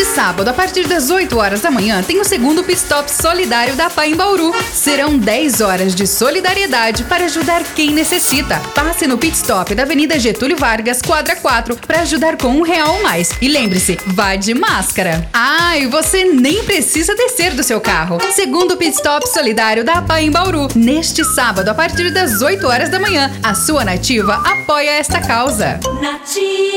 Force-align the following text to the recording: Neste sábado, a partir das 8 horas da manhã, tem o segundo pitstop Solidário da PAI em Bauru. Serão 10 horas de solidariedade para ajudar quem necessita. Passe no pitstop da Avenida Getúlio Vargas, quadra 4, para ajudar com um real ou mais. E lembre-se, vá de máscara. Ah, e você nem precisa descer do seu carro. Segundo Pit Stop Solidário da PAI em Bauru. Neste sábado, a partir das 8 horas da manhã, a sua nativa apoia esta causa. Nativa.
Neste 0.00 0.14
sábado, 0.14 0.48
a 0.48 0.54
partir 0.54 0.88
das 0.88 1.10
8 1.10 1.36
horas 1.36 1.60
da 1.60 1.70
manhã, 1.70 2.02
tem 2.02 2.18
o 2.18 2.24
segundo 2.24 2.64
pitstop 2.64 3.10
Solidário 3.10 3.76
da 3.76 3.90
PAI 3.90 4.12
em 4.12 4.16
Bauru. 4.16 4.50
Serão 4.72 5.18
10 5.18 5.60
horas 5.60 5.94
de 5.94 6.06
solidariedade 6.06 7.04
para 7.04 7.26
ajudar 7.26 7.62
quem 7.74 7.90
necessita. 7.90 8.58
Passe 8.74 9.06
no 9.06 9.18
pitstop 9.18 9.74
da 9.74 9.82
Avenida 9.82 10.18
Getúlio 10.18 10.56
Vargas, 10.56 11.02
quadra 11.02 11.36
4, 11.36 11.76
para 11.86 12.00
ajudar 12.00 12.38
com 12.38 12.48
um 12.48 12.62
real 12.62 12.94
ou 12.94 13.02
mais. 13.02 13.32
E 13.42 13.48
lembre-se, 13.48 13.98
vá 14.06 14.36
de 14.36 14.54
máscara. 14.54 15.28
Ah, 15.34 15.76
e 15.76 15.86
você 15.86 16.24
nem 16.24 16.64
precisa 16.64 17.14
descer 17.14 17.52
do 17.52 17.62
seu 17.62 17.78
carro. 17.78 18.16
Segundo 18.32 18.78
Pit 18.78 18.96
Stop 18.96 19.28
Solidário 19.28 19.84
da 19.84 20.00
PAI 20.00 20.24
em 20.24 20.30
Bauru. 20.30 20.66
Neste 20.74 21.22
sábado, 21.26 21.68
a 21.68 21.74
partir 21.74 22.10
das 22.10 22.40
8 22.40 22.66
horas 22.66 22.88
da 22.88 22.98
manhã, 22.98 23.30
a 23.42 23.54
sua 23.54 23.84
nativa 23.84 24.36
apoia 24.36 24.92
esta 24.92 25.20
causa. 25.20 25.78
Nativa. 26.00 26.69